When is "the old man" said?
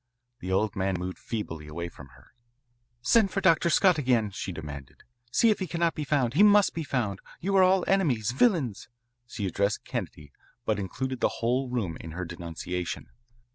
0.39-0.95